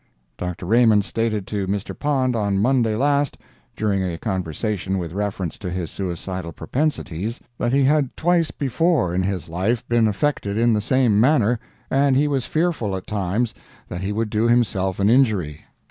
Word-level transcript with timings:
Dr. 0.35 0.65
Raymond 0.65 1.05
stated 1.05 1.45
to 1.45 1.67
Mr. 1.67 1.95
Pond 1.95 2.35
on 2.35 2.57
Monday 2.57 2.95
last, 2.95 3.37
during 3.75 4.01
a 4.03 4.17
conversation 4.17 4.97
with 4.97 5.13
reference 5.13 5.59
to 5.59 5.69
his 5.69 5.91
suicidal 5.91 6.51
propensities, 6.51 7.39
that 7.59 7.71
he 7.71 7.83
had 7.83 8.17
twice 8.17 8.49
before 8.49 9.13
in 9.13 9.21
his 9.21 9.47
life 9.47 9.87
been 9.87 10.07
affected 10.07 10.57
in 10.57 10.73
the 10.73 10.81
same 10.81 11.19
manner, 11.19 11.59
and 11.91 12.17
he 12.17 12.27
was 12.27 12.47
fearful 12.47 12.95
at 12.97 13.05
times 13.05 13.53
that 13.87 14.01
he 14.01 14.11
would 14.11 14.31
do 14.31 14.47
himself 14.47 14.99
an 14.99 15.07
injury. 15.07 15.65